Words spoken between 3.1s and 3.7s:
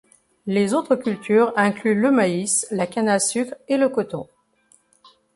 sucre